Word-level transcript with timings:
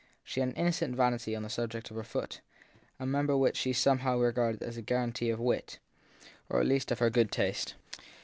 She 0.23 0.39
had 0.39 0.49
an 0.49 0.55
innocent 0.55 0.95
vanity 0.95 1.35
on 1.35 1.43
the 1.43 1.49
subject 1.51 1.91
of 1.91 1.95
her 1.95 2.03
foot, 2.03 2.41
a 2.99 3.05
member 3.05 3.37
which 3.37 3.55
she 3.55 3.71
somehow 3.71 4.17
regarded 4.17 4.63
as 4.63 4.75
a 4.75 4.81
guar 4.81 5.03
antee 5.03 5.29
of 5.29 5.37
her 5.37 5.45
wit, 5.45 5.77
or 6.49 6.59
at 6.59 6.65
least 6.65 6.89
of 6.91 6.97
her 6.97 7.11
good 7.11 7.31
taste. 7.31 7.75